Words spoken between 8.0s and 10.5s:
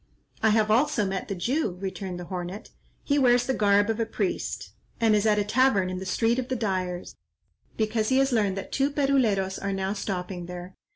he has learned that two Peruleros are now stopping